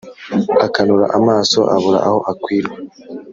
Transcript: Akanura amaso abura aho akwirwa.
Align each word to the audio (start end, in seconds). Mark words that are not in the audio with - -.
Akanura 0.65 1.05
amaso 1.17 1.59
abura 1.75 1.99
aho 2.07 2.19
akwirwa. 2.31 2.77